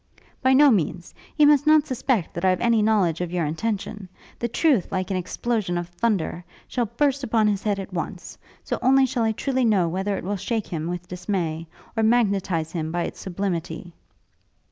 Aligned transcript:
'By 0.41 0.53
no 0.53 0.71
means. 0.71 1.13
He 1.35 1.45
must 1.45 1.67
not 1.67 1.85
suspect 1.85 2.33
that 2.33 2.43
I 2.43 2.49
have 2.49 2.59
any 2.59 2.81
knowledge 2.81 3.21
of 3.21 3.31
your 3.31 3.45
intention. 3.45 4.09
The 4.39 4.47
truth, 4.47 4.91
like 4.91 5.11
an 5.11 5.17
explosion 5.17 5.77
of 5.77 5.89
thunder, 5.89 6.43
shall 6.67 6.87
burst 6.87 7.23
upon 7.23 7.45
his 7.47 7.61
head 7.61 7.77
at 7.77 7.93
once. 7.93 8.35
So 8.63 8.79
only 8.81 9.05
shall 9.05 9.21
I 9.21 9.31
truly 9.31 9.63
know 9.63 9.87
whether 9.87 10.17
it 10.17 10.23
will 10.23 10.37
shake 10.37 10.65
him 10.65 10.87
with 10.87 11.07
dismay 11.07 11.67
or 11.95 12.01
magnetize 12.01 12.71
him 12.71 12.91
by 12.91 13.03
its 13.03 13.19
sublimity.' 13.19 13.93